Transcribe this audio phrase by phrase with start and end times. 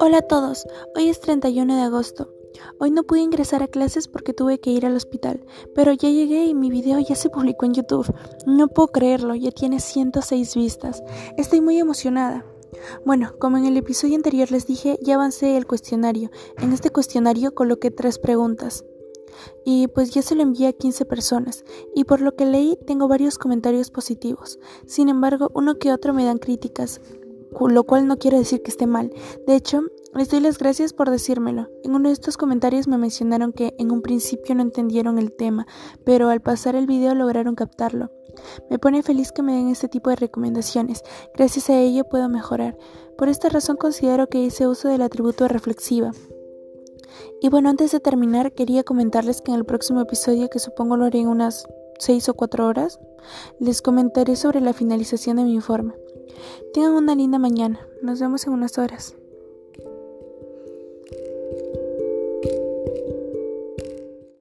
[0.00, 2.32] Hola a todos, hoy es 31 de agosto.
[2.78, 6.46] Hoy no pude ingresar a clases porque tuve que ir al hospital, pero ya llegué
[6.46, 8.14] y mi video ya se publicó en YouTube.
[8.46, 11.02] No puedo creerlo, ya tiene 106 vistas.
[11.36, 12.44] Estoy muy emocionada.
[13.04, 16.30] Bueno, como en el episodio anterior les dije, ya avancé el cuestionario.
[16.58, 18.84] En este cuestionario coloqué tres preguntas.
[19.64, 21.64] Y pues ya se lo envié a 15 personas,
[21.94, 24.58] y por lo que leí tengo varios comentarios positivos.
[24.86, 27.00] Sin embargo, uno que otro me dan críticas,
[27.60, 29.12] lo cual no quiere decir que esté mal.
[29.46, 29.82] De hecho,
[30.14, 31.68] les doy las gracias por decírmelo.
[31.82, 35.66] En uno de estos comentarios me mencionaron que en un principio no entendieron el tema,
[36.04, 38.10] pero al pasar el video lograron captarlo.
[38.70, 41.02] Me pone feliz que me den este tipo de recomendaciones.
[41.34, 42.76] Gracias a ello puedo mejorar.
[43.16, 46.12] Por esta razón considero que hice uso del atributo reflexiva.
[47.40, 51.04] Y bueno, antes de terminar, quería comentarles que en el próximo episodio, que supongo lo
[51.04, 51.66] haré en unas
[51.98, 53.00] 6 o 4 horas,
[53.58, 55.94] les comentaré sobre la finalización de mi informe.
[56.72, 57.80] Tengan una linda mañana.
[58.02, 59.16] Nos vemos en unas horas.